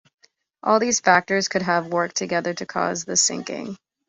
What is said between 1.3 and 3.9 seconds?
could have worked together to cause the sinking.